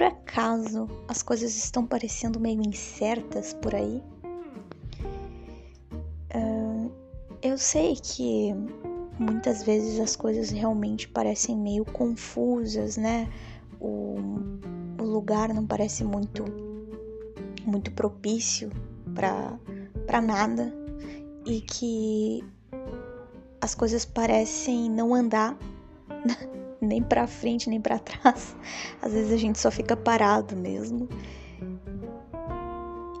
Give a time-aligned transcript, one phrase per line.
[0.00, 4.02] por acaso as coisas estão parecendo meio incertas por aí?
[6.34, 6.90] Uh,
[7.42, 8.54] eu sei que
[9.18, 13.30] muitas vezes as coisas realmente parecem meio confusas, né?
[13.78, 14.16] O,
[14.98, 16.46] o lugar não parece muito
[17.66, 18.70] muito propício
[19.14, 20.72] para nada
[21.44, 22.42] e que
[23.60, 25.58] as coisas parecem não andar
[26.80, 28.56] nem para frente nem para trás.
[29.02, 31.08] Às vezes a gente só fica parado mesmo.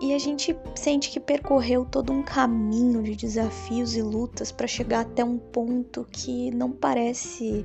[0.00, 5.00] E a gente sente que percorreu todo um caminho de desafios e lutas para chegar
[5.00, 7.64] até um ponto que não parece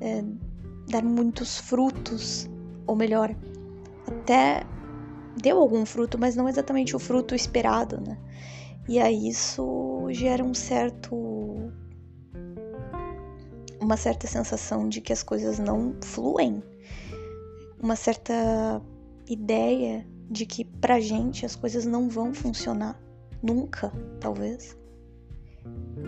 [0.00, 0.24] é,
[0.88, 2.48] dar muitos frutos,
[2.86, 3.36] ou melhor,
[4.06, 4.62] até
[5.36, 8.16] deu algum fruto, mas não exatamente o fruto esperado, né?
[8.88, 11.14] E aí isso gera um certo
[13.88, 16.62] uma certa sensação de que as coisas não fluem,
[17.82, 18.82] uma certa
[19.26, 23.00] ideia de que pra gente as coisas não vão funcionar
[23.42, 23.90] nunca,
[24.20, 24.76] talvez.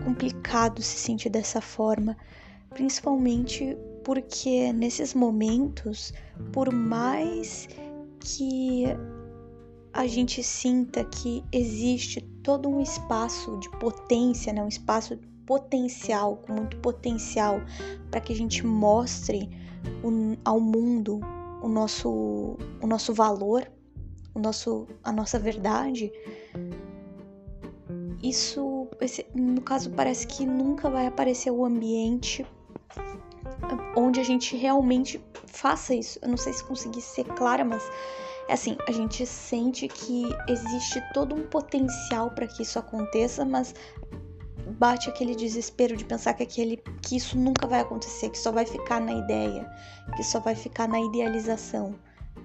[0.05, 2.19] Complicado se sentir dessa forma,
[2.69, 3.75] principalmente
[4.05, 6.13] porque nesses momentos,
[6.53, 7.67] por mais
[8.21, 8.85] que
[9.95, 14.63] a gente sinta que existe todo um espaço de potência, né?
[14.63, 15.19] um espaço
[15.51, 17.61] potencial, com muito potencial,
[18.09, 19.51] para que a gente mostre
[20.01, 21.19] o, ao mundo
[21.61, 23.69] o nosso, o nosso valor,
[24.33, 26.13] o nosso, a nossa verdade.
[28.23, 32.47] Isso, esse, no caso, parece que nunca vai aparecer o ambiente
[33.97, 36.17] onde a gente realmente faça isso.
[36.23, 37.83] Eu não sei se consegui ser clara, mas
[38.49, 43.75] é assim, a gente sente que existe todo um potencial para que isso aconteça, mas
[44.79, 48.67] bate aquele desespero de pensar que aquele que isso nunca vai acontecer, que só vai
[48.67, 49.71] ficar na ideia,
[50.17, 51.95] que só vai ficar na idealização,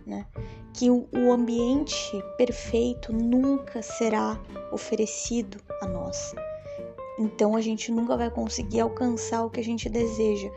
[0.06, 0.26] né?
[0.74, 4.40] Que o, o ambiente perfeito nunca será
[4.72, 6.34] oferecido a nós.
[7.18, 10.50] Então a gente nunca vai conseguir alcançar o que a gente deseja.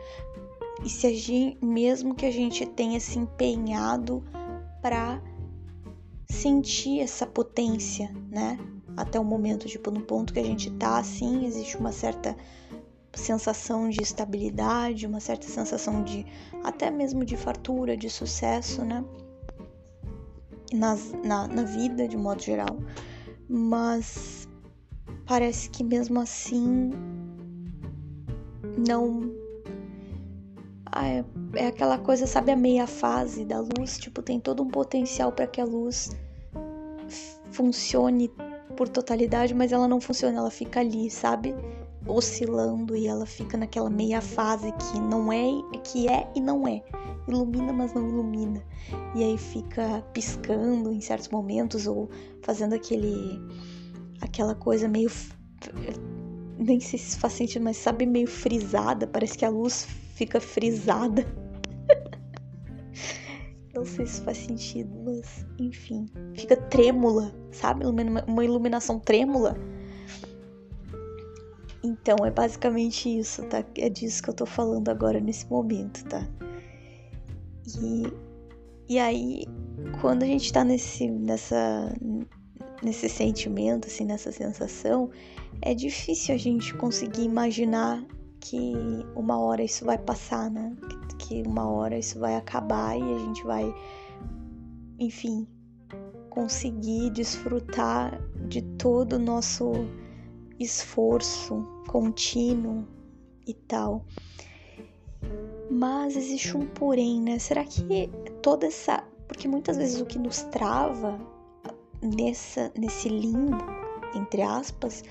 [0.83, 4.23] E se a gente, mesmo que a gente tenha se empenhado
[4.81, 5.21] para
[6.29, 8.57] sentir essa potência, né?
[8.99, 12.35] Até o momento, tipo, no ponto que a gente tá, assim, existe uma certa
[13.13, 16.25] sensação de estabilidade, uma certa sensação de
[16.65, 19.05] até mesmo de fartura, de sucesso, né?
[20.73, 22.77] Nas, na, na vida, de modo geral.
[23.47, 24.49] Mas
[25.25, 26.91] parece que mesmo assim
[28.77, 29.31] não.
[30.93, 31.23] É
[31.55, 35.47] é aquela coisa, sabe, a meia fase da luz, tipo, tem todo um potencial para
[35.47, 36.11] que a luz
[37.51, 38.29] funcione
[38.79, 41.53] por totalidade, mas ela não funciona, ela fica ali, sabe?
[42.07, 45.49] Oscilando e ela fica naquela meia fase que não é,
[45.83, 46.81] que é e não é.
[47.27, 48.63] Ilumina, mas não ilumina.
[49.13, 52.09] E aí fica piscando em certos momentos ou
[52.41, 53.37] fazendo aquele
[54.21, 55.11] aquela coisa meio
[56.57, 59.85] nem sei se faz sentido, mas sabe meio frisada, parece que a luz
[60.15, 61.27] fica frisada.
[63.79, 67.85] Não sei se faz sentido, mas enfim, fica trêmula, sabe?
[68.27, 69.55] Uma iluminação trêmula.
[71.81, 73.63] Então é basicamente isso, tá?
[73.77, 76.27] É disso que eu tô falando agora nesse momento, tá?
[77.81, 78.03] E,
[78.89, 79.45] e aí,
[80.01, 81.95] quando a gente tá nesse, nessa,
[82.83, 85.09] nesse sentimento, assim, nessa sensação,
[85.61, 88.05] é difícil a gente conseguir imaginar
[88.39, 88.73] que
[89.15, 90.75] uma hora isso vai passar, né?
[91.17, 93.73] Que uma hora isso vai acabar e a gente vai,
[94.97, 95.47] enfim,
[96.29, 99.71] conseguir desfrutar de todo o nosso
[100.59, 102.85] esforço contínuo
[103.45, 104.05] e tal.
[105.69, 107.39] Mas existe um porém, né?
[107.39, 108.09] Será que
[108.41, 109.03] toda essa.
[109.27, 111.19] Porque muitas vezes o que nos trava
[112.01, 113.57] nessa, nesse limbo,
[114.15, 115.03] entre aspas,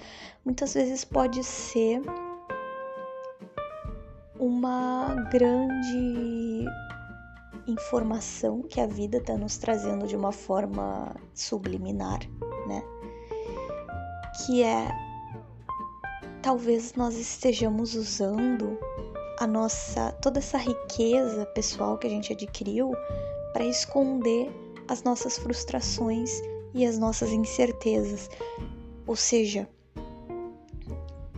[0.44, 2.02] muitas vezes pode ser
[4.38, 6.64] uma grande
[7.66, 12.20] informação que a vida está nos trazendo de uma forma subliminar,
[12.66, 12.82] né?
[14.46, 14.88] Que é
[16.40, 18.78] talvez nós estejamos usando
[19.38, 22.92] a nossa toda essa riqueza pessoal que a gente adquiriu
[23.52, 24.50] para esconder
[24.88, 26.30] as nossas frustrações
[26.72, 28.30] e as nossas incertezas.
[29.06, 29.68] Ou seja,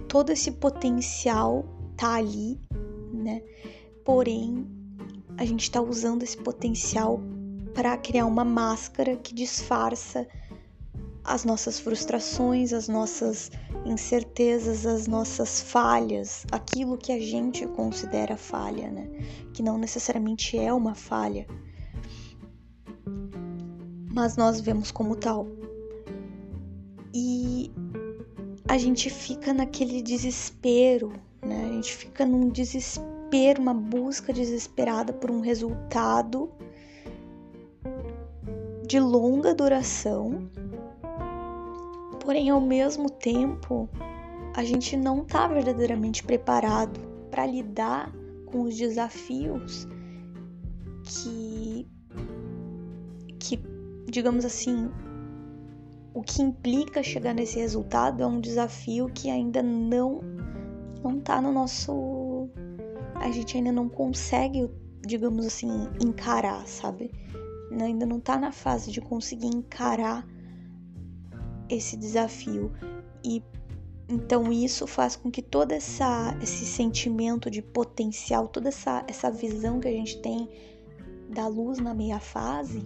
[0.08, 1.64] todo esse potencial
[1.96, 2.60] tá ali
[3.20, 3.42] né?
[4.04, 4.66] Porém,
[5.36, 7.20] a gente está usando esse potencial
[7.74, 10.26] para criar uma máscara que disfarça
[11.22, 13.50] as nossas frustrações, as nossas
[13.84, 19.08] incertezas, as nossas falhas, aquilo que a gente considera falha, né?
[19.52, 21.46] Que não necessariamente é uma falha.
[24.12, 25.46] mas nós vemos como tal.
[27.14, 27.70] E
[28.68, 31.64] a gente fica naquele desespero, né?
[31.64, 36.50] A gente fica num desespero, uma busca desesperada por um resultado
[38.86, 40.50] de longa duração.
[42.20, 43.88] Porém, ao mesmo tempo,
[44.54, 47.00] a gente não está verdadeiramente preparado
[47.30, 48.12] para lidar
[48.46, 49.86] com os desafios
[51.04, 51.88] que
[53.38, 53.58] que
[54.06, 54.90] digamos assim
[56.12, 60.20] o que implica chegar nesse resultado é um desafio que ainda não
[61.02, 62.48] não tá no nosso
[63.14, 64.70] a gente ainda não consegue
[65.06, 67.10] digamos assim encarar sabe?
[67.80, 70.26] Ainda não tá na fase de conseguir encarar
[71.70, 72.72] esse desafio.
[73.24, 73.42] E
[74.08, 79.78] então isso faz com que todo essa, esse sentimento de potencial, toda essa, essa visão
[79.78, 80.48] que a gente tem
[81.28, 82.84] da luz na meia fase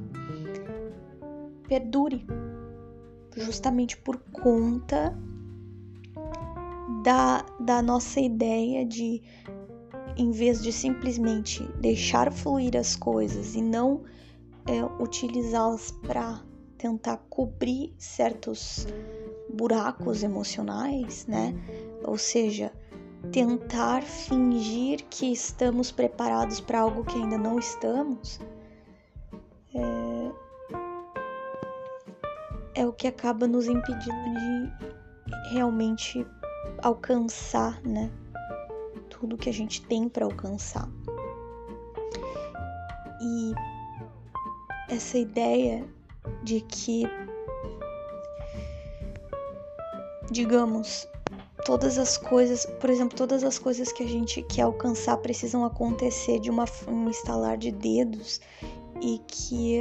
[1.67, 2.27] perdure,
[3.35, 5.19] justamente por conta
[7.03, 9.23] da, da nossa ideia de,
[10.17, 14.03] em vez de simplesmente deixar fluir as coisas e não
[14.67, 16.43] é, utilizá-las para
[16.79, 18.87] tentar cobrir certos
[19.53, 21.55] buracos emocionais, né?
[22.05, 22.73] Ou seja,
[23.33, 28.39] tentar fingir que estamos preparados para algo que ainda não estamos,
[29.75, 30.33] é,
[32.75, 36.27] é o que acaba nos impedindo de realmente
[36.85, 38.11] alcançar, né?
[39.11, 40.89] Tudo que a gente tem para alcançar.
[43.21, 43.55] E
[44.89, 45.85] essa ideia
[46.43, 47.09] de que
[50.31, 51.07] digamos,
[51.65, 56.41] todas as coisas, por exemplo, todas as coisas que a gente quer alcançar precisam acontecer
[56.41, 58.41] de uma, um instalar de dedos
[59.01, 59.81] e que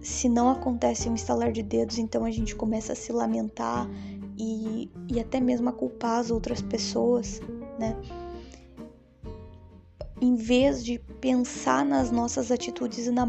[0.00, 3.88] se não acontece um instalar de dedos, então a gente começa a se lamentar
[4.38, 7.40] e, e até mesmo a culpar as outras pessoas,
[7.78, 7.96] né?
[10.20, 13.26] Em vez de pensar nas nossas atitudes e na,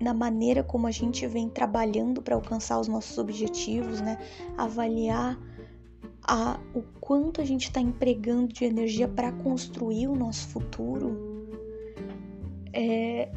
[0.00, 4.18] na maneira como a gente vem trabalhando para alcançar os nossos objetivos, né?
[4.56, 5.38] Avaliar
[6.22, 11.46] a, o quanto a gente está empregando de energia para construir o nosso futuro
[12.72, 13.30] é,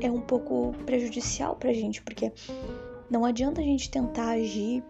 [0.00, 2.32] é um pouco prejudicial para a gente, porque
[3.10, 4.82] não adianta a gente tentar agir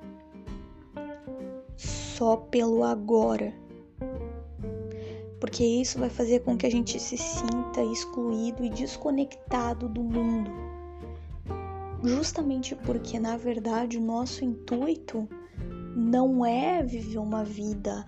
[2.17, 3.53] só pelo agora,
[5.39, 10.51] porque isso vai fazer com que a gente se sinta excluído e desconectado do mundo.
[12.03, 15.29] Justamente porque, na verdade, o nosso intuito
[15.95, 18.05] não é viver uma vida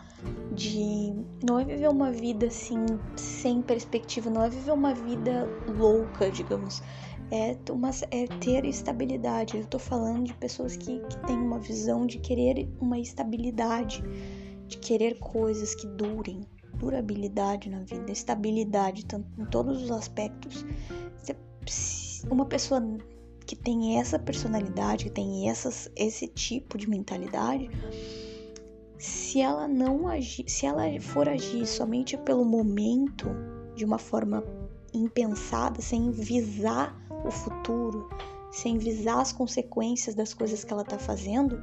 [0.53, 1.15] de.
[1.47, 5.47] Não é viver uma vida assim, sem perspectiva, não é viver uma vida
[5.77, 6.83] louca, digamos.
[7.31, 9.59] É, uma, é ter estabilidade.
[9.59, 14.03] Eu tô falando de pessoas que, que têm uma visão de querer uma estabilidade,
[14.67, 16.41] de querer coisas que durem,
[16.75, 19.05] durabilidade na vida, estabilidade
[19.39, 20.65] em todos os aspectos.
[22.31, 22.83] Uma pessoa
[23.47, 27.71] que tem essa personalidade, que tem essas, esse tipo de mentalidade,
[28.99, 33.29] se ela não agir, se ela for agir somente pelo momento,
[33.75, 34.43] de uma forma
[34.93, 36.95] impensada, sem visar
[37.25, 38.09] o futuro,
[38.51, 41.61] sem visar as consequências das coisas que ela está fazendo,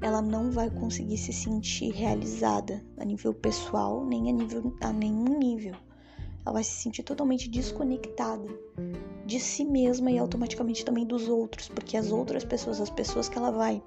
[0.00, 5.38] ela não vai conseguir se sentir realizada a nível pessoal, nem a, nível, a nenhum
[5.38, 5.74] nível
[6.44, 8.48] ela vai se sentir totalmente desconectada
[9.24, 13.38] de si mesma e automaticamente também dos outros, porque as outras pessoas, as pessoas que
[13.38, 13.82] ela vai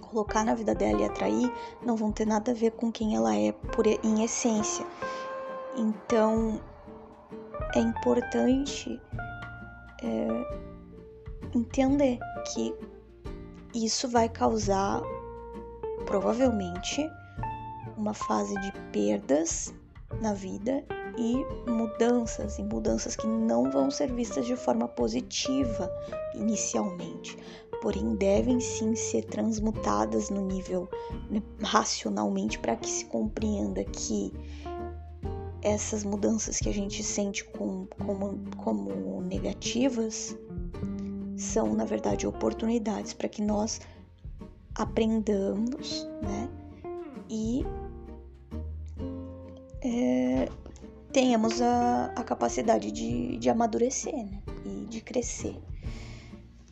[0.00, 1.52] colocar na vida dela e atrair,
[1.84, 4.86] não vão ter nada a ver com quem ela é por em essência.
[5.76, 6.60] Então
[7.74, 9.00] é importante
[10.02, 10.28] é,
[11.54, 12.18] entender
[12.52, 12.74] que
[13.74, 15.00] isso vai causar
[16.06, 17.08] provavelmente
[17.96, 19.72] uma fase de perdas
[20.20, 20.84] na vida
[21.16, 25.90] e mudanças, e mudanças que não vão ser vistas de forma positiva
[26.34, 27.36] inicialmente,
[27.82, 30.88] porém devem sim ser transmutadas no nível
[31.30, 34.32] né, racionalmente para que se compreenda que
[35.62, 40.36] essas mudanças que a gente sente com, como, como negativas
[41.36, 43.80] são, na verdade, oportunidades para que nós
[44.74, 46.48] aprendamos, né?
[47.28, 47.64] E
[49.82, 50.48] é,
[51.12, 54.42] tenhamos a, a capacidade de, de amadurecer né?
[54.64, 55.56] e de crescer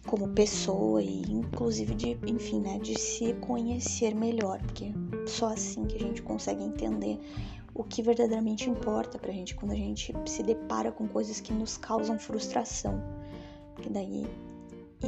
[0.09, 4.93] como pessoa e inclusive de, enfim, né, de se conhecer melhor, porque
[5.27, 7.21] só assim que a gente consegue entender
[7.79, 11.77] o que verdadeiramente importa pra gente quando a gente se depara com coisas que nos
[11.77, 13.01] causam frustração.
[13.73, 14.27] Porque daí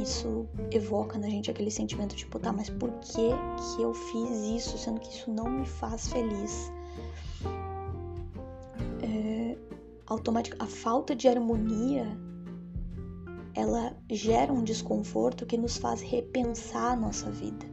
[0.01, 3.29] isso evoca na gente aquele sentimento tipo, tá, mas por que
[3.75, 6.71] que eu fiz isso, sendo que isso não me faz feliz?
[9.03, 9.57] É,
[10.07, 12.07] automático, a falta de harmonia
[13.53, 17.70] ela gera um desconforto que nos faz repensar a nossa vida.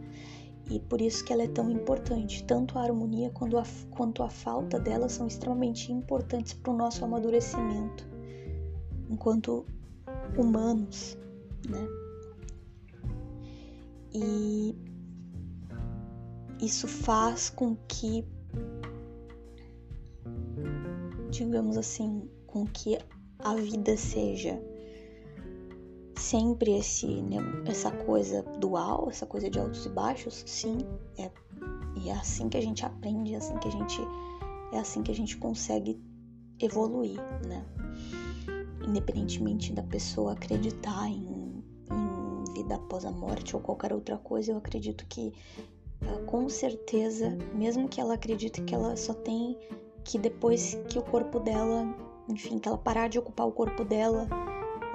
[0.71, 2.45] E por isso que ela é tão importante.
[2.45, 7.05] Tanto a harmonia quanto a, quanto a falta dela são extremamente importantes para o nosso
[7.05, 8.07] amadurecimento
[9.09, 9.65] enquanto
[10.37, 11.17] humanos,
[11.69, 11.89] né?
[14.13, 14.75] E
[16.61, 18.25] isso faz com que,
[21.31, 22.99] digamos assim, com que
[23.39, 24.61] a vida seja
[26.19, 30.79] sempre esse, né, essa coisa dual, essa coisa de altos e baixos, sim,
[31.17, 31.31] é,
[31.97, 34.01] e é assim que a gente aprende, é assim que a gente
[34.73, 35.99] é assim que a gente consegue
[36.61, 37.65] evoluir, né?
[38.87, 44.59] Independentemente da pessoa acreditar em, em vida após a morte ou qualquer outra coisa, eu
[44.59, 45.33] acredito que
[46.03, 49.57] ah, com certeza, mesmo que ela acredite que ela só tem
[50.05, 51.87] que depois que o corpo dela,
[52.29, 54.29] enfim, que ela parar de ocupar o corpo dela,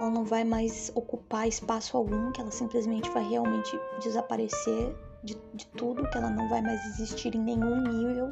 [0.03, 4.93] ela não vai mais ocupar espaço algum, que ela simplesmente vai realmente desaparecer
[5.23, 8.29] de, de tudo, que ela não vai mais existir em nenhum nível.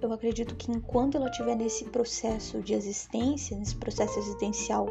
[0.00, 4.86] Eu acredito que enquanto ela estiver nesse processo de existência, nesse processo existencial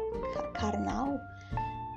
[0.54, 1.18] carnal,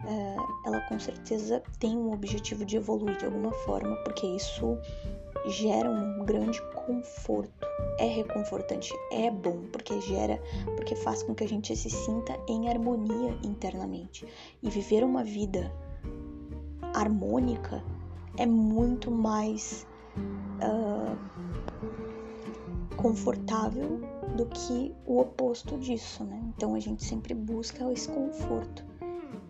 [0.08, 4.78] é, ela com certeza tem um objetivo de evoluir de alguma forma, porque isso
[5.48, 7.68] gera um grande conforto.
[8.00, 10.42] É reconfortante, é bom, porque gera,
[10.76, 14.26] porque faz com que a gente se sinta em harmonia internamente.
[14.64, 15.72] E viver uma vida
[16.94, 17.84] harmônica
[18.38, 19.86] é muito mais
[20.64, 21.18] uh,
[22.96, 24.00] confortável
[24.36, 26.42] do que o oposto disso, né?
[26.56, 28.86] Então a gente sempre busca esse conforto.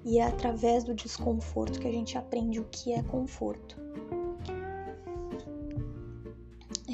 [0.03, 3.77] E é através do desconforto que a gente aprende o que é conforto.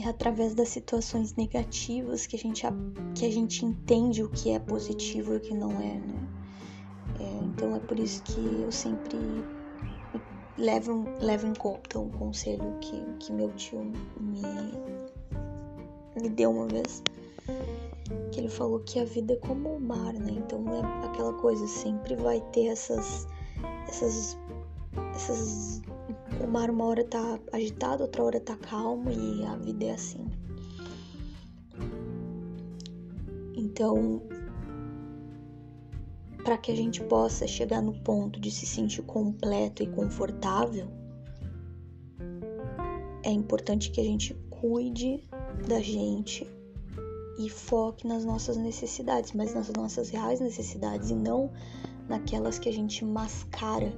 [0.10, 2.64] Através das situações negativas que a gente,
[3.16, 6.30] que a gente entende o que é positivo e o que não é, né?
[7.20, 9.18] É, então é por isso que eu sempre
[10.58, 13.80] levo, levo em conta um conselho que, que meu tio
[14.20, 14.42] me,
[16.22, 17.04] me deu uma vez.
[18.32, 20.32] Que ele falou que a vida é como o mar, né?
[20.32, 23.28] Então é aquela coisa, sempre vai ter essas,
[23.88, 24.38] essas,
[25.16, 25.82] essas
[26.42, 30.26] o mar uma hora tá agitado, outra hora tá calmo e a vida é assim.
[33.56, 34.22] Então,
[36.44, 40.88] para que a gente possa chegar no ponto de se sentir completo e confortável,
[43.24, 45.24] é importante que a gente cuide
[45.68, 46.46] da gente
[47.40, 51.52] e foque nas nossas necessidades, mas nas nossas reais necessidades e não
[52.08, 53.94] naquelas que a gente mascara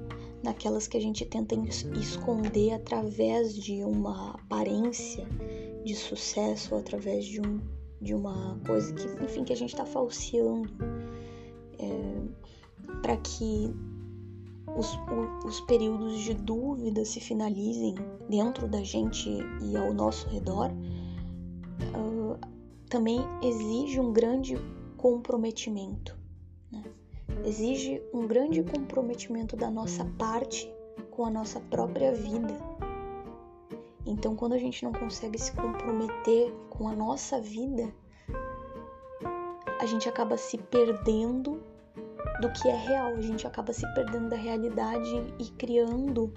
[0.46, 1.56] naquelas que a gente tenta
[2.00, 5.28] esconder através de uma aparência
[5.84, 7.60] de sucesso ou através de, um,
[8.00, 10.70] de uma coisa que, enfim, que a gente está falseando.
[11.80, 12.46] É,
[13.02, 13.74] para que
[14.78, 14.98] os,
[15.46, 17.96] os períodos de dúvida se finalizem
[18.30, 19.30] dentro da gente
[19.62, 22.38] e ao nosso redor, uh,
[22.88, 24.56] também exige um grande
[24.96, 26.16] comprometimento
[27.46, 30.72] exige um grande comprometimento da nossa parte
[31.12, 32.54] com a nossa própria vida.
[34.06, 37.94] Então, quando a gente não consegue se comprometer com a nossa vida,
[39.80, 41.62] a gente acaba se perdendo
[42.42, 46.34] do que é real, a gente acaba se perdendo da realidade e criando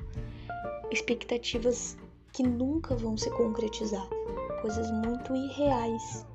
[0.91, 1.97] expectativas
[2.33, 4.07] que nunca vão se concretizar,
[4.61, 6.27] coisas muito irreais.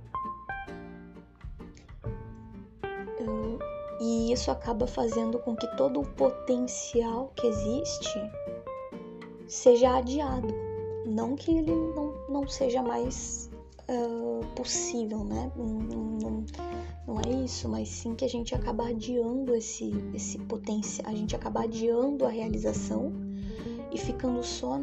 [4.24, 8.18] E isso acaba fazendo com que todo o potencial que existe
[9.50, 10.48] seja adiado.
[11.06, 13.52] Não que ele não, não seja mais
[13.90, 15.52] uh, possível, né?
[15.58, 16.46] Não, não,
[17.06, 21.36] não, é isso, mas sim que a gente acaba adiando esse, esse potencial, a gente
[21.36, 23.12] acaba adiando a realização
[23.92, 24.80] e ficando só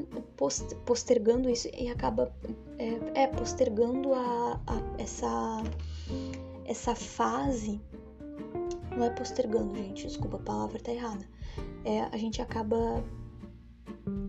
[0.85, 2.31] postergando isso e acaba
[2.79, 5.63] é, é postergando a, a, essa,
[6.67, 7.81] essa fase
[8.97, 11.25] não é postergando, gente, desculpa, a palavra tá errada.
[11.85, 13.05] É, a gente acaba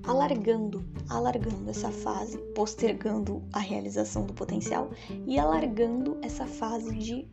[0.05, 4.89] alargando, alargando essa fase, postergando a realização do potencial
[5.25, 7.27] e alargando essa fase de,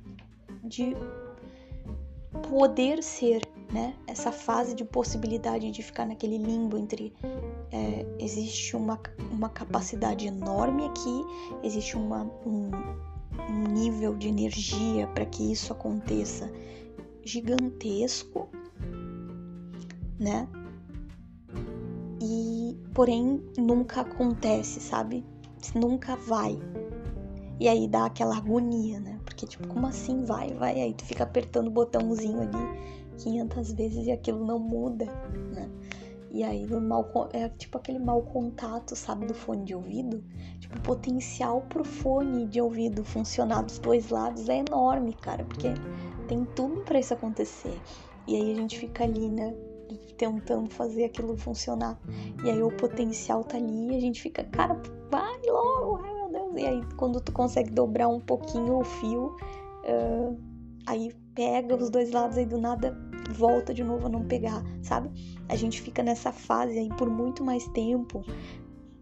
[0.63, 0.97] de
[2.49, 3.43] poder ser,
[3.73, 3.95] né?
[4.07, 7.15] Essa fase de possibilidade de ficar naquele limbo entre
[7.71, 11.25] é, existe uma, uma capacidade enorme aqui,
[11.63, 12.71] existe uma, um,
[13.51, 16.51] um nível de energia para que isso aconteça
[17.29, 18.49] gigantesco,
[20.19, 20.49] né?
[22.21, 25.25] e porém nunca acontece, sabe?
[25.75, 26.59] Nunca vai.
[27.61, 29.19] E aí dá aquela agonia, né?
[29.25, 30.81] Porque tipo, como assim vai, vai?
[30.81, 35.07] Aí tu fica apertando o botãozinho ali 500 vezes e aquilo não muda,
[35.53, 35.69] né?
[36.31, 40.23] E aí no mal, é tipo aquele mau contato, sabe, do fone de ouvido.
[40.61, 45.69] Tipo, o potencial pro fone de ouvido funcionar dos dois lados é enorme, cara, porque
[46.29, 47.81] tem tudo para isso acontecer.
[48.27, 49.55] E aí a gente fica ali, né,
[50.17, 51.99] tentando fazer aquilo funcionar.
[52.45, 54.81] E aí o potencial tá ali e a gente fica, cara,
[55.11, 56.57] vai logo, ai meu Deus.
[56.57, 59.37] E aí quando tu consegue dobrar um pouquinho o fio,
[59.85, 60.39] uh,
[60.87, 62.97] aí pega os dois lados aí do nada
[63.31, 65.11] volta de novo a não pegar, sabe?
[65.49, 68.25] A gente fica nessa fase aí por muito mais tempo.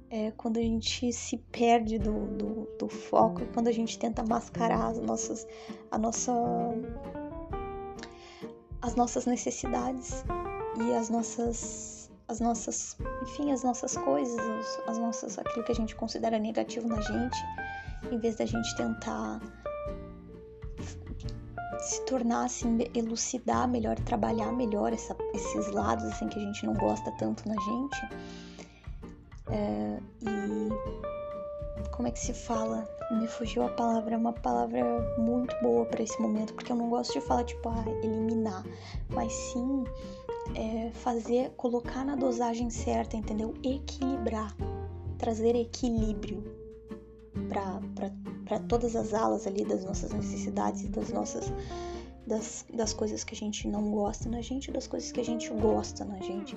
[0.09, 4.91] É, quando a gente se perde do, do, do foco, quando a gente tenta mascarar
[4.91, 5.47] as nossas,
[5.91, 6.33] a nossa,
[8.83, 10.25] as nossas necessidades
[10.81, 15.97] e as nossas, as nossas, enfim, as nossas coisas, as nossas, aquilo que a gente
[15.97, 17.39] considera negativo na gente,
[18.13, 19.41] em vez da gente tentar
[21.81, 26.75] se tornar assim, elucidar melhor, trabalhar melhor essa, esses lados assim que a gente não
[26.75, 28.46] gosta tanto na gente.
[29.51, 32.89] É, e como é que se fala?
[33.11, 34.83] Me fugiu a palavra, é uma palavra
[35.19, 38.65] muito boa para esse momento, porque eu não gosto de falar tipo ah, eliminar,
[39.09, 39.85] mas sim
[40.55, 43.55] é, fazer, colocar na dosagem certa, entendeu?
[43.63, 44.55] Equilibrar,
[45.19, 46.43] trazer equilíbrio
[47.49, 51.53] para todas as alas ali das nossas necessidades e das nossas
[52.27, 55.49] das, das coisas que a gente não gosta na gente, das coisas que a gente
[55.51, 56.57] gosta na gente.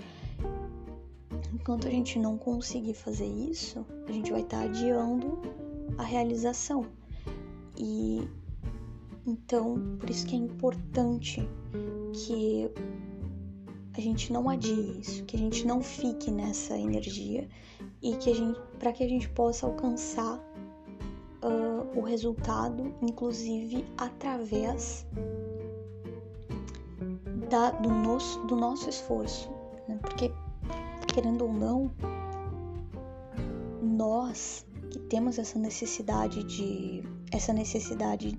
[1.60, 5.40] Enquanto a gente não conseguir fazer isso, a gente vai estar tá adiando
[5.98, 6.86] a realização.
[7.78, 8.28] E
[9.26, 11.48] então, por isso que é importante
[12.14, 12.72] que
[13.96, 17.48] a gente não adie isso, que a gente não fique nessa energia
[18.02, 20.40] e que a gente, para que a gente possa alcançar
[21.44, 25.06] uh, o resultado, inclusive através
[27.50, 29.50] da, do, nosso, do nosso esforço,
[29.88, 30.00] né?
[30.02, 30.32] porque
[31.14, 31.92] querendo ou não,
[33.82, 38.38] nós que temos essa necessidade de essa necessidade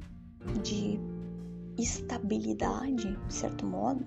[0.63, 0.99] de
[1.79, 4.05] estabilidade, de certo modo,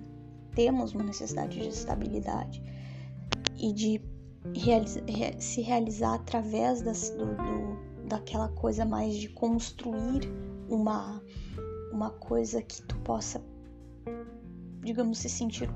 [0.55, 2.61] temos uma necessidade de estabilidade
[3.57, 4.01] e de
[4.55, 5.01] realiza,
[5.39, 10.21] se realizar através das, do, do, daquela coisa mais de construir
[10.69, 11.21] uma,
[11.91, 13.41] uma coisa que tu possa,
[14.81, 15.69] digamos, se sentir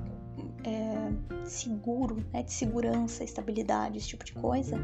[0.64, 4.76] é, seguro, né, de segurança, estabilidade, esse tipo de coisa,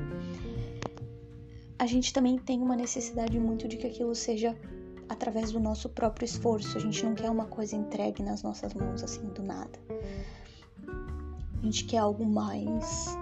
[1.78, 4.56] a gente também tem uma necessidade muito de que aquilo seja
[5.08, 6.76] através do nosso próprio esforço.
[6.76, 9.78] A gente não quer uma coisa entregue nas nossas mãos assim do nada.
[11.58, 13.16] A gente quer algo mais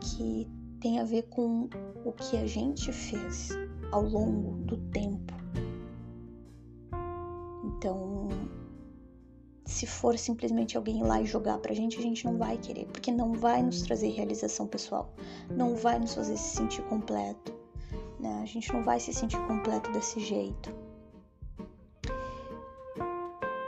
[0.00, 0.48] que
[0.80, 1.68] tem a ver com
[2.04, 3.50] o que a gente fez
[3.90, 5.09] ao longo do tempo.
[9.80, 12.84] Se for simplesmente alguém ir lá e jogar pra gente, a gente não vai querer,
[12.88, 15.10] porque não vai nos trazer realização pessoal,
[15.48, 17.50] não vai nos fazer se sentir completo,
[18.18, 18.40] né?
[18.42, 20.70] A gente não vai se sentir completo desse jeito.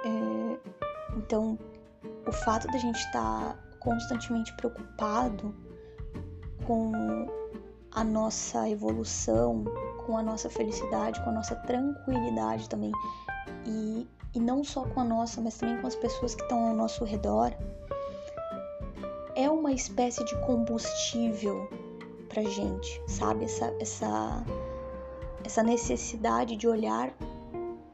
[0.05, 0.59] É,
[1.16, 1.59] então,
[2.27, 5.55] o fato da gente estar tá constantemente preocupado
[6.66, 6.92] com
[7.90, 9.64] a nossa evolução,
[10.05, 12.92] com a nossa felicidade, com a nossa tranquilidade também
[13.64, 16.75] e e não só com a nossa, mas também com as pessoas que estão ao
[16.75, 17.53] nosso redor,
[19.35, 21.68] é uma espécie de combustível
[22.29, 23.45] pra gente, sabe?
[23.45, 24.45] Essa, essa,
[25.45, 27.14] essa necessidade de olhar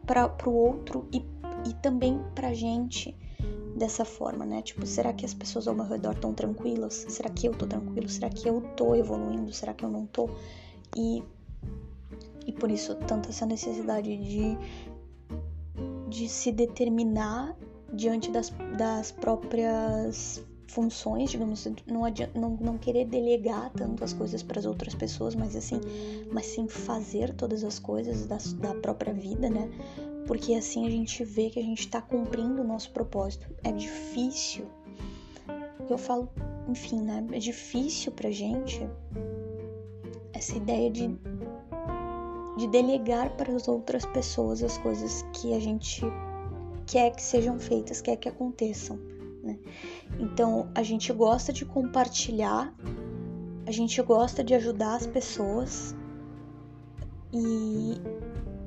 [0.06, 1.24] para o outro e,
[1.68, 3.16] e também pra gente
[3.76, 4.62] dessa forma, né?
[4.62, 7.06] Tipo, será que as pessoas ao meu redor estão tranquilas?
[7.08, 8.08] Será que eu tô tranquilo?
[8.08, 9.52] Será que eu tô evoluindo?
[9.52, 10.28] Será que eu não tô?
[10.96, 11.22] E,
[12.46, 14.58] e por isso, tanto essa necessidade de
[16.08, 17.56] de se determinar
[17.92, 24.42] diante das, das próprias funções, digamos, não, adianta, não, não querer delegar tanto as coisas
[24.42, 25.80] para as outras pessoas, mas assim,
[26.30, 29.70] mas sim fazer todas as coisas da, da própria vida, né?
[30.26, 33.48] Porque assim a gente vê que a gente está cumprindo o nosso propósito.
[33.64, 34.66] É difícil.
[35.88, 36.28] Eu falo,
[36.68, 37.26] enfim, né?
[37.32, 38.86] É difícil pra gente
[40.34, 41.08] essa ideia de
[42.58, 46.02] de delegar para as outras pessoas as coisas que a gente
[46.86, 48.98] quer que sejam feitas, quer que aconteçam.
[49.44, 49.56] Né?
[50.18, 52.74] Então a gente gosta de compartilhar,
[53.64, 55.94] a gente gosta de ajudar as pessoas
[57.32, 58.00] e,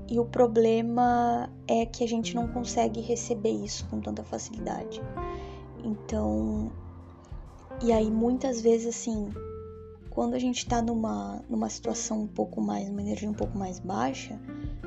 [0.10, 5.02] e o problema é que a gente não consegue receber isso com tanta facilidade.
[5.84, 6.72] Então
[7.84, 9.34] E aí muitas vezes assim,
[10.12, 13.80] quando a gente tá numa, numa situação um pouco mais, uma energia um pouco mais
[13.80, 14.38] baixa,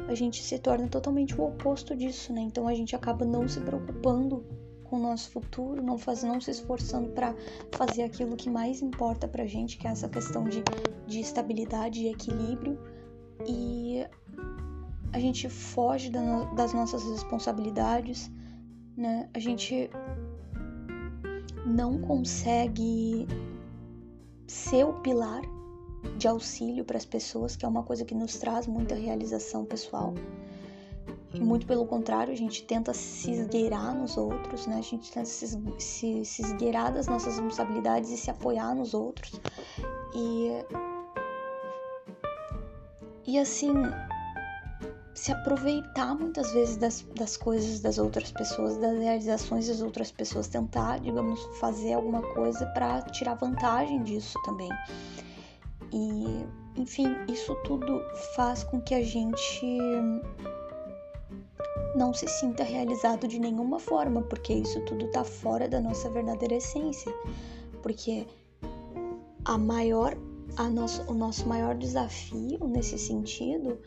[0.06, 2.42] a gente se torna totalmente o oposto disso, né?
[2.42, 4.44] Então a gente acaba não se preocupando
[4.84, 7.34] com o nosso futuro, não faz, não se esforçando para
[7.72, 10.62] fazer aquilo que mais importa pra gente, que é essa questão de,
[11.06, 12.78] de estabilidade e equilíbrio.
[13.48, 14.06] E
[15.10, 18.30] a gente foge da, das nossas responsabilidades,
[18.94, 19.26] né?
[19.32, 19.88] A gente
[21.64, 23.26] não consegue
[24.46, 25.42] ser o pilar
[26.16, 30.14] de auxílio para as pessoas, que é uma coisa que nos traz muita realização pessoal.
[31.32, 34.76] E muito pelo contrário, a gente tenta se esgueirar nos outros, né?
[34.76, 39.40] A gente tenta se, se, se esgueirar das nossas responsabilidades e se apoiar nos outros.
[40.14, 40.50] E.
[43.26, 43.72] E assim.
[45.14, 50.48] Se aproveitar muitas vezes das, das coisas das outras pessoas, das realizações das outras pessoas,
[50.48, 54.70] tentar, digamos, fazer alguma coisa para tirar vantagem disso também.
[55.92, 56.44] E,
[56.76, 58.02] enfim, isso tudo
[58.34, 59.78] faz com que a gente
[61.94, 66.56] não se sinta realizado de nenhuma forma, porque isso tudo tá fora da nossa verdadeira
[66.56, 67.12] essência.
[67.82, 68.26] Porque
[69.44, 70.16] a maior
[70.62, 73.78] nosso, o nosso maior desafio nesse sentido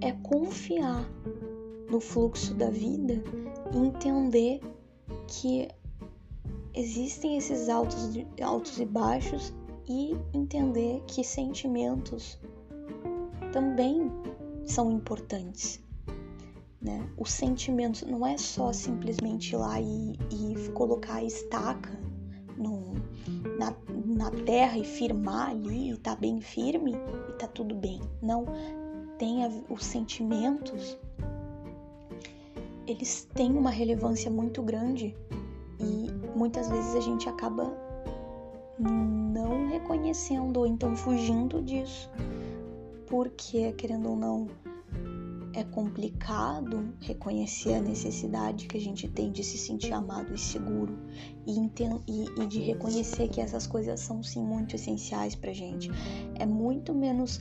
[0.00, 1.08] é confiar
[1.90, 3.22] no fluxo da vida
[3.74, 4.60] e entender
[5.26, 5.68] que
[6.74, 8.10] existem esses altos,
[8.40, 9.52] altos e baixos
[9.88, 12.38] e entender que sentimentos
[13.52, 14.10] também
[14.64, 15.80] são importantes
[16.80, 17.06] né?
[17.16, 21.90] O sentimento não é só simplesmente ir lá e, e colocar a estaca
[22.56, 22.94] no,
[23.60, 23.74] na,
[24.06, 26.94] na terra e firmar ali e tá bem firme
[27.28, 28.00] e tá tudo bem.
[28.22, 28.46] Não,
[29.18, 30.98] tem a, os sentimentos,
[32.86, 35.14] eles têm uma relevância muito grande
[35.78, 37.70] e muitas vezes a gente acaba
[38.78, 42.10] não reconhecendo ou então fugindo disso,
[43.06, 44.48] porque querendo ou não
[45.52, 50.98] é complicado reconhecer a necessidade que a gente tem de se sentir amado e seguro
[51.46, 55.90] e, e, e de reconhecer que essas coisas são sim muito essenciais pra gente.
[56.36, 57.40] É muito menos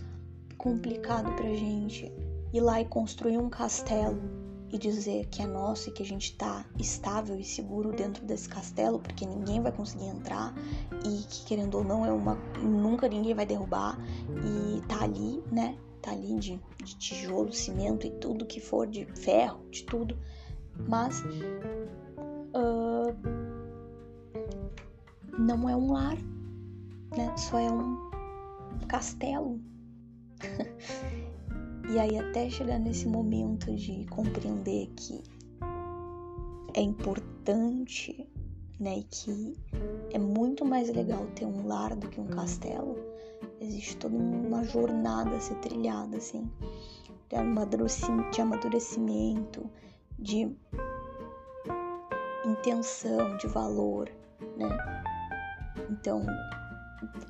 [0.57, 2.11] complicado pra gente
[2.51, 4.19] ir lá e construir um castelo
[4.71, 8.47] e dizer que é nosso e que a gente tá estável e seguro dentro desse
[8.47, 10.53] castelo, porque ninguém vai conseguir entrar
[11.05, 13.97] e que querendo ou não é uma nunca ninguém vai derrubar
[14.29, 15.75] e tá ali, né?
[16.01, 20.17] Tá ali de, de tijolo, cimento e tudo que for, de ferro, de tudo.
[20.87, 21.23] Mas
[22.53, 23.13] uh,
[25.37, 26.17] não é um lar,
[27.15, 27.35] né?
[27.37, 28.09] Só é um
[28.87, 29.59] castelo.
[31.91, 35.21] e aí até chegar nesse momento de compreender que
[36.73, 38.29] é importante,
[38.79, 39.57] né, e que
[40.11, 43.08] é muito mais legal ter um lar do que um castelo
[43.59, 46.49] existe toda uma jornada a ser trilhada, assim,
[47.29, 49.69] de amadurecimento,
[50.17, 50.51] de
[52.45, 54.09] intenção, de valor,
[54.57, 54.69] né?
[55.89, 56.25] Então,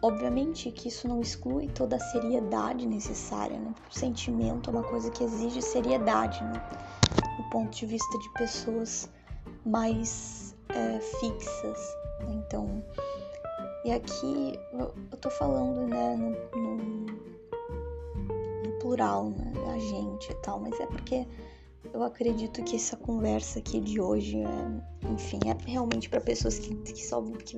[0.01, 3.73] obviamente que isso não exclui toda a seriedade necessária, né?
[3.89, 6.61] O sentimento é uma coisa que exige seriedade, né?
[7.37, 9.09] Do ponto de vista de pessoas
[9.65, 11.79] mais é, fixas.
[12.29, 12.83] Então,
[13.89, 16.29] e aqui eu tô falando, né, no,
[16.61, 16.77] no,
[18.63, 21.25] no plural, né, a gente e tal, mas é porque
[21.91, 26.75] eu acredito que essa conversa aqui de hoje, é, enfim, é realmente para pessoas que,
[26.75, 27.57] que só que,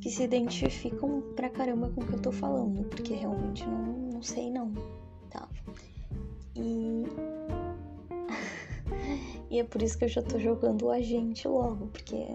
[0.00, 4.22] que se identificam pra caramba com o que eu tô falando, porque realmente não, não
[4.22, 4.72] sei não,
[5.28, 5.46] tá?
[6.54, 7.04] E
[9.50, 12.26] e é por isso que eu já tô jogando a gente logo, porque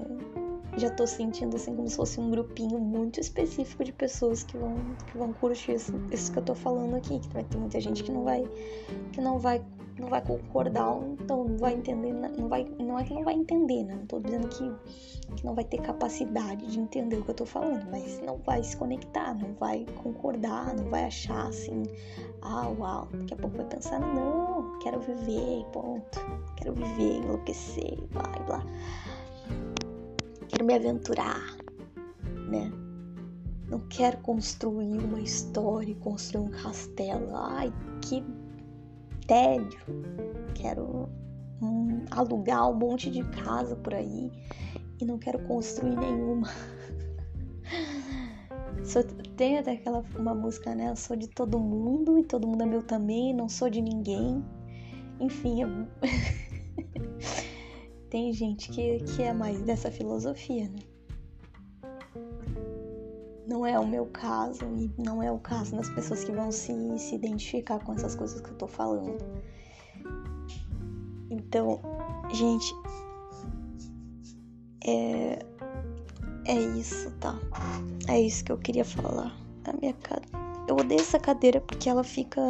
[0.78, 4.76] já tô sentindo assim como se fosse um grupinho muito específico de pessoas que vão,
[5.08, 8.04] que vão curtir isso, isso que eu tô falando aqui, que vai ter muita gente
[8.04, 8.44] que não vai
[9.12, 9.62] que não vai
[10.00, 13.84] não vai concordar, então não vai entender, não vai não é que não vai entender,
[13.84, 13.96] né?
[13.96, 14.72] Não tô dizendo que
[15.36, 18.64] que não vai ter capacidade de entender o que eu tô falando, mas não vai
[18.64, 21.84] se conectar, não vai concordar, não vai achar assim,
[22.42, 26.20] ah, uau, daqui a pouco vai pensar, não, quero viver, ponto,
[26.58, 28.66] quero viver, enlouquecer, blá, blá
[30.52, 31.56] quero me aventurar,
[32.50, 32.70] né?
[33.70, 37.34] Não quero construir uma história, construir um castelo.
[37.34, 38.22] Ai, que
[39.26, 39.80] tédio.
[40.54, 41.08] Quero
[41.62, 44.30] hum, alugar um monte de casa por aí
[45.00, 46.50] e não quero construir nenhuma.
[48.84, 49.04] Sou,
[49.38, 50.90] tem até aquela uma música, né?
[50.90, 54.44] Eu sou de todo mundo e todo mundo é meu também, não sou de ninguém.
[55.20, 55.70] Enfim, eu...
[58.12, 60.82] tem gente que, que é mais dessa filosofia, né?
[63.52, 66.74] não é o meu caso e não é o caso das pessoas que vão se,
[66.97, 69.24] se identificar com essas coisas que eu tô falando.
[71.30, 71.82] Então,
[72.32, 72.74] gente,
[74.86, 75.39] é,
[76.45, 77.38] é isso, tá?
[78.08, 79.36] É isso que eu queria falar.
[79.65, 80.24] A minha cara.
[80.67, 82.41] Eu odeio essa cadeira porque ela fica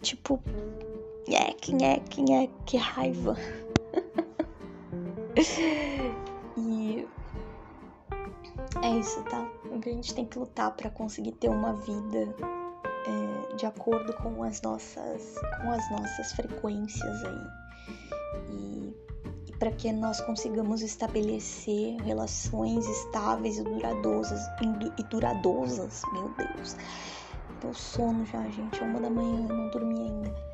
[0.00, 0.42] tipo.
[1.28, 3.36] Nhec, nhec, nhec, que raiva.
[6.56, 7.08] e.
[8.82, 9.46] É isso, tá?
[9.70, 12.34] A gente tem que lutar para conseguir ter uma vida
[13.06, 17.46] é, de acordo com as nossas, com as nossas frequências aí.
[18.50, 18.94] E
[19.58, 24.40] para que nós consigamos estabelecer relações estáveis e duradousas,
[24.98, 26.76] e duradousas, meu Deus.
[27.60, 30.51] Deu sono já, gente, é uma da manhã, eu não dormi ainda.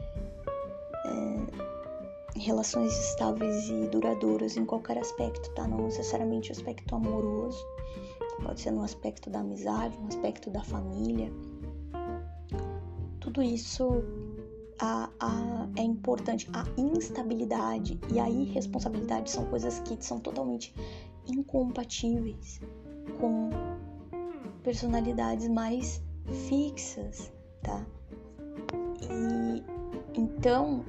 [2.48, 5.68] Relações estáveis e duradouras em qualquer aspecto, tá?
[5.68, 7.62] Não necessariamente o aspecto amoroso,
[8.42, 11.30] pode ser no aspecto da amizade, no aspecto da família.
[13.20, 14.02] Tudo isso
[14.78, 16.48] a, a, é importante.
[16.54, 20.74] A instabilidade e a irresponsabilidade são coisas que são totalmente
[21.26, 22.62] incompatíveis
[23.20, 23.50] com
[24.62, 26.02] personalidades mais
[26.48, 27.30] fixas,
[27.62, 27.86] tá?
[29.02, 29.62] E
[30.18, 30.82] então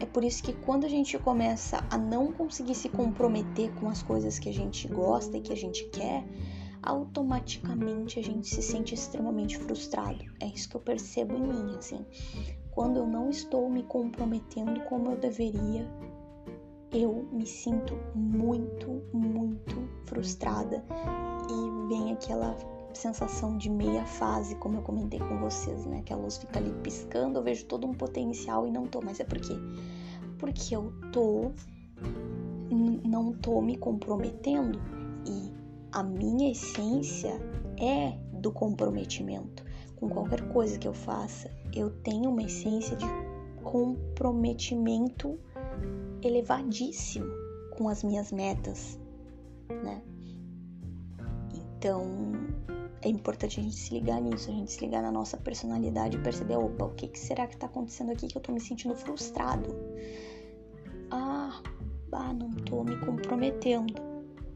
[0.00, 4.02] é por isso que quando a gente começa a não conseguir se comprometer com as
[4.02, 6.24] coisas que a gente gosta e que a gente quer,
[6.82, 10.24] automaticamente a gente se sente extremamente frustrado.
[10.40, 12.04] É isso que eu percebo em mim, assim
[12.76, 15.90] quando eu não estou me comprometendo como eu deveria,
[16.92, 20.84] eu me sinto muito, muito frustrada
[21.50, 22.54] e vem aquela
[22.96, 26.02] sensação de meia fase, como eu comentei com vocês, né?
[26.04, 29.20] Que a luz fica ali piscando, eu vejo todo um potencial e não tô, mas
[29.20, 29.54] é por quê?
[30.38, 31.52] Porque eu tô
[33.04, 34.80] não tô me comprometendo
[35.24, 35.52] e
[35.92, 37.40] a minha essência
[37.78, 43.04] é do comprometimento com qualquer coisa que eu faça eu tenho uma essência de
[43.62, 45.38] comprometimento
[46.22, 47.26] elevadíssimo
[47.76, 48.98] com as minhas metas,
[49.68, 50.02] né?
[51.54, 52.06] Então
[53.06, 56.20] é importante a gente se ligar nisso, a gente se ligar na nossa personalidade e
[56.20, 58.96] perceber, opa, o que, que será que tá acontecendo aqui que eu tô me sentindo
[58.96, 59.74] frustrado?
[61.10, 61.62] Ah,
[62.12, 63.94] ah, não tô me comprometendo.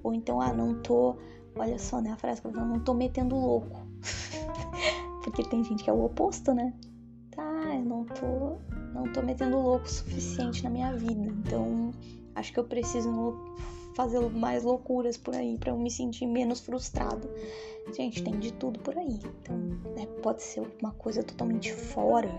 [0.03, 1.17] Ou então, ah, não tô,
[1.55, 3.87] olha só, né, a frase que eu não tô metendo louco.
[5.23, 6.75] Porque tem gente que é o oposto, né?
[7.31, 8.59] tá, eu não tô,
[8.93, 11.27] não tô metendo louco o suficiente na minha vida.
[11.27, 11.93] Então,
[12.35, 13.11] acho que eu preciso
[13.94, 17.29] fazer mais loucuras por aí para eu me sentir menos frustrado.
[17.94, 19.20] Gente, tem de tudo por aí.
[19.42, 19.57] Então,
[19.96, 22.31] né, pode ser uma coisa totalmente fora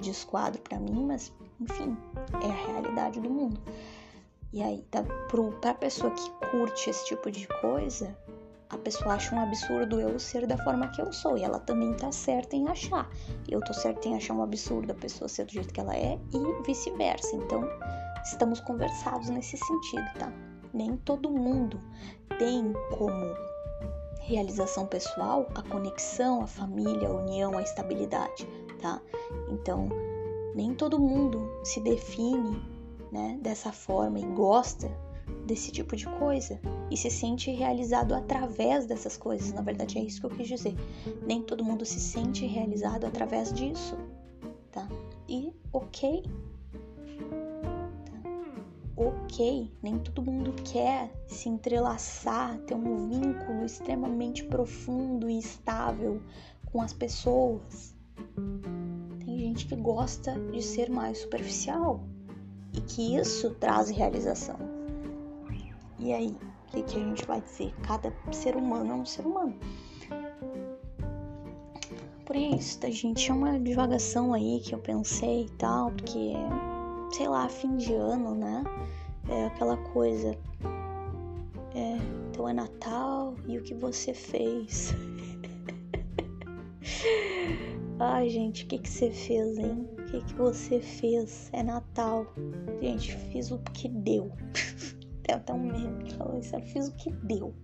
[0.00, 1.96] de esquadro para mim, mas enfim,
[2.42, 3.60] é a realidade do mundo.
[4.52, 8.16] E aí, tá, pro, pra pessoa que curte esse tipo de coisa,
[8.68, 11.94] a pessoa acha um absurdo eu ser da forma que eu sou e ela também
[11.94, 13.08] tá certa em achar.
[13.48, 16.18] Eu tô certa em achar um absurdo a pessoa ser do jeito que ela é
[16.32, 17.36] e vice-versa.
[17.36, 17.62] Então,
[18.24, 20.49] estamos conversados nesse sentido, tá?
[20.72, 21.78] Nem todo mundo
[22.38, 23.34] tem como
[24.20, 28.46] realização pessoal a conexão, a família, a união, a estabilidade,
[28.80, 29.00] tá?
[29.50, 29.88] Então,
[30.54, 32.62] nem todo mundo se define,
[33.10, 34.90] né, dessa forma e gosta
[35.46, 39.52] desse tipo de coisa e se sente realizado através dessas coisas.
[39.52, 40.74] Na verdade, é isso que eu quis dizer.
[41.26, 43.96] Nem todo mundo se sente realizado através disso,
[44.70, 44.88] tá?
[45.28, 46.22] E ok.
[49.02, 56.20] Ok, nem todo mundo quer se entrelaçar, ter um vínculo extremamente profundo e estável
[56.70, 57.96] com as pessoas.
[59.24, 62.04] Tem gente que gosta de ser mais superficial
[62.74, 64.58] e que isso traz realização.
[65.98, 66.36] E aí,
[66.68, 67.74] o que, que a gente vai dizer?
[67.82, 69.54] Cada ser humano é um ser humano.
[72.26, 73.30] Por isso, tá, gente?
[73.30, 76.34] É uma divagação aí que eu pensei e tal, porque,
[77.10, 78.64] sei lá, fim de ano, né?
[79.28, 80.36] É aquela coisa.
[81.74, 81.96] É,
[82.28, 84.92] então é Natal e o que você fez?
[87.98, 89.88] Ai, gente, o que, que você fez, hein?
[89.98, 91.50] O que, que você fez?
[91.52, 92.26] É Natal.
[92.80, 94.32] Gente, fiz o que deu.
[95.22, 96.56] Tem até um meme que falou isso.
[96.56, 97.54] Eu fiz o que deu.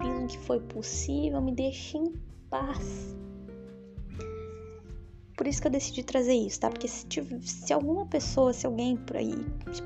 [0.00, 1.40] Fiz o que foi possível.
[1.40, 2.12] Me deixe em
[2.50, 3.16] paz.
[5.44, 6.70] Por isso que eu decidi trazer isso, tá?
[6.70, 7.06] Porque se,
[7.42, 9.34] se alguma pessoa, se alguém por aí,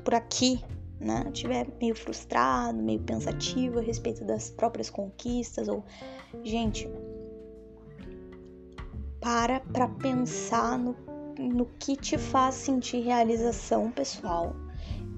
[0.05, 0.63] por aqui,
[1.01, 5.83] né, tiver meio frustrado, meio pensativo a respeito das próprias conquistas, ou.
[6.45, 6.89] Gente,
[9.19, 10.95] para pra pensar no,
[11.37, 14.55] no que te faz sentir realização pessoal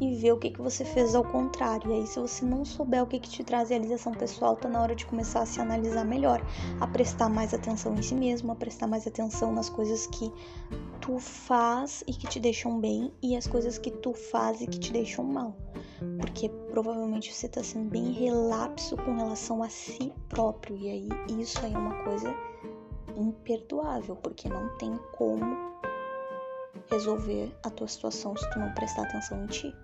[0.01, 1.91] e ver o que, que você fez ao contrário.
[1.91, 4.81] E aí, se você não souber o que, que te traz realização pessoal, tá na
[4.81, 6.41] hora de começar a se analisar melhor,
[6.79, 10.33] a prestar mais atenção em si mesmo, a prestar mais atenção nas coisas que
[10.99, 14.79] tu faz e que te deixam bem e as coisas que tu faz e que
[14.79, 15.55] te deixam mal.
[16.19, 20.75] Porque provavelmente você tá sendo bem relapso com relação a si próprio.
[20.77, 21.09] E aí,
[21.39, 22.33] isso aí é uma coisa
[23.15, 25.70] imperdoável, porque não tem como
[26.91, 29.75] resolver a tua situação se tu não prestar atenção em ti,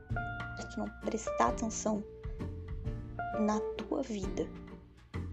[0.59, 2.03] se tu não prestar atenção
[3.39, 4.47] na tua vida.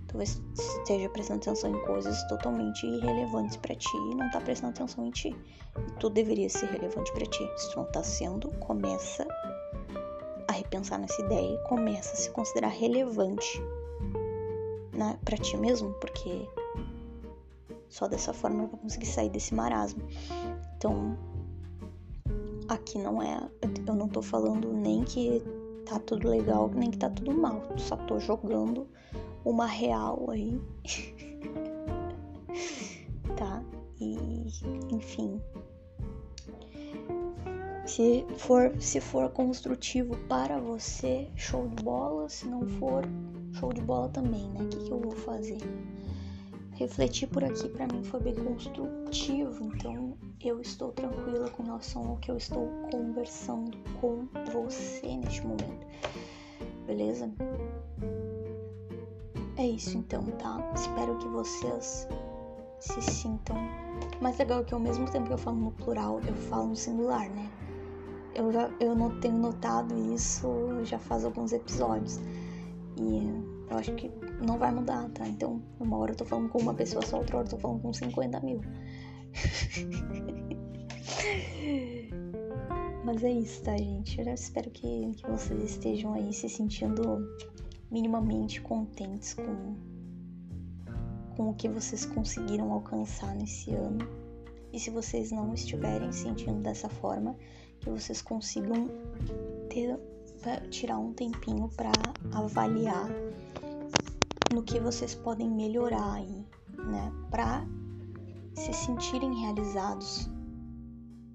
[0.06, 5.04] Talvez esteja prestando atenção em coisas totalmente irrelevantes para ti e não tá prestando atenção
[5.04, 5.36] em ti.
[5.76, 7.50] E tu deveria ser relevante para ti.
[7.56, 9.26] Se tu não tá sendo, começa
[10.46, 13.60] a repensar nessa ideia e começa a se considerar relevante
[14.92, 16.48] né, para ti mesmo, porque
[17.88, 20.02] só dessa forma eu vou conseguir sair desse marasmo.
[20.76, 21.18] Então,
[22.68, 23.48] aqui não é.
[23.86, 25.42] Eu não tô falando nem que
[25.86, 27.62] tá tudo legal, nem que tá tudo mal.
[27.76, 28.86] Só tô jogando
[29.44, 30.60] uma real aí.
[33.36, 33.62] tá?
[34.00, 34.46] E
[34.90, 35.40] enfim.
[37.86, 42.28] Se for, se for construtivo para você, show de bola.
[42.28, 43.04] Se não for,
[43.52, 44.62] show de bola também, né?
[44.62, 45.58] O que, que eu vou fazer?
[46.74, 52.16] Refletir por aqui para mim foi bem construtivo, então eu estou tranquila com relação ao
[52.16, 55.86] que eu estou conversando com você neste momento.
[56.86, 57.32] Beleza?
[59.56, 60.72] É isso então, tá?
[60.74, 62.08] Espero que vocês
[62.80, 63.56] se sintam
[64.20, 67.30] mais legal que ao mesmo tempo que eu falo no plural, eu falo no singular,
[67.30, 67.50] né?
[68.34, 70.48] Eu já eu não tenho notado isso
[70.82, 72.20] já faz alguns episódios.
[72.96, 73.28] E
[73.70, 74.10] eu acho que
[74.44, 75.26] não vai mudar, tá?
[75.26, 77.82] Então, uma hora eu tô falando com uma pessoa só, outra hora eu tô falando
[77.82, 78.60] com 50 mil.
[83.04, 84.20] Mas é isso, tá, gente?
[84.20, 87.02] Eu espero que, que vocês estejam aí se sentindo
[87.90, 89.76] minimamente contentes com,
[91.36, 94.08] com o que vocês conseguiram alcançar nesse ano.
[94.72, 97.36] E se vocês não estiverem sentindo dessa forma,
[97.78, 98.88] que vocês consigam
[99.68, 100.00] ter,
[100.70, 101.92] tirar um tempinho para
[102.32, 103.08] avaliar
[104.54, 106.46] no que vocês podem melhorar aí,
[106.78, 107.66] né, para
[108.54, 110.30] se sentirem realizados,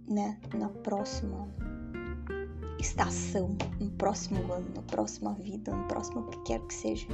[0.07, 1.47] né, na próxima
[2.79, 7.07] estação, no próximo ano, na próxima vida, no próximo que quer que seja,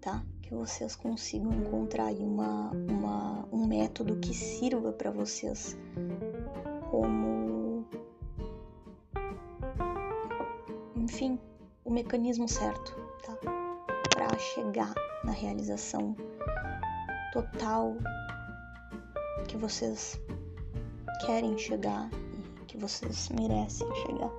[0.00, 0.24] tá?
[0.40, 5.76] Que vocês consigam encontrar aí uma, uma um método que sirva para vocês
[6.92, 7.84] como,
[10.94, 11.40] enfim,
[11.84, 12.94] o mecanismo certo,
[13.24, 13.55] tá?
[14.36, 14.94] Para chegar
[15.24, 16.14] na realização
[17.32, 17.96] total
[19.48, 20.20] que vocês
[21.24, 22.10] querem chegar
[22.60, 24.30] e que vocês merecem chegar.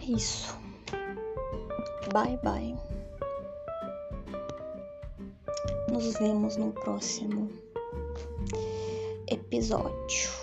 [0.00, 0.56] É isso.
[2.14, 2.74] Bye bye.
[5.92, 7.50] Nos vemos no próximo
[9.28, 10.41] episódio.